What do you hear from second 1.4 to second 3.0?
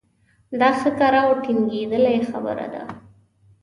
ټنګېدلې خبره ده.